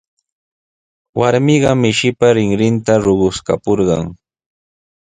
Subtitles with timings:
[1.19, 4.05] Warmiqa mishinpa rinrinta ruquskapurqan.